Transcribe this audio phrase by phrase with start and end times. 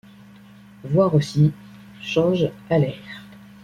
[0.83, 1.51] Voir aussi:
[2.01, 3.23] charge alaire.